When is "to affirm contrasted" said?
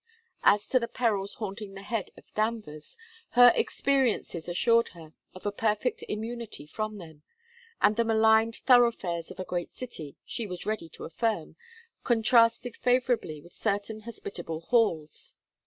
10.89-12.75